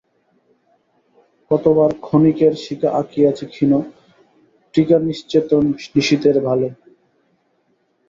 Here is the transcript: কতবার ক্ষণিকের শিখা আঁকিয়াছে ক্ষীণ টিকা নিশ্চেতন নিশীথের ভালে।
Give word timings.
কতবার 1.51 1.91
ক্ষণিকের 2.01 2.53
শিখা 2.63 2.89
আঁকিয়াছে 2.99 3.45
ক্ষীণ 3.45 3.71
টিকা 4.75 4.97
নিশ্চেতন 5.07 5.63
নিশীথের 5.95 6.37
ভালে। 6.47 6.67